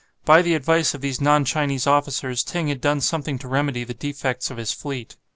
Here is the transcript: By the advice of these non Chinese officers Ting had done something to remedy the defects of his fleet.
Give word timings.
By 0.25 0.41
the 0.41 0.55
advice 0.55 0.95
of 0.95 1.01
these 1.01 1.21
non 1.21 1.45
Chinese 1.45 1.85
officers 1.85 2.41
Ting 2.43 2.69
had 2.69 2.81
done 2.81 3.01
something 3.01 3.37
to 3.37 3.47
remedy 3.47 3.83
the 3.83 3.93
defects 3.93 4.49
of 4.49 4.57
his 4.57 4.73
fleet. 4.73 5.15